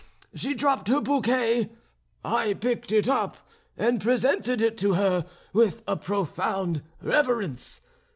She 0.33 0.55
dropped 0.55 0.87
her 0.87 0.99
bouquet; 0.99 1.69
I 2.25 2.55
picked 2.55 2.91
it 2.91 3.07
up, 3.07 3.37
and 3.77 4.01
presented 4.01 4.59
it 4.59 4.75
to 4.79 4.95
her 4.95 5.27
with 5.53 5.83
a 5.87 5.95
profound 5.95 6.81
reverence. 7.03 7.81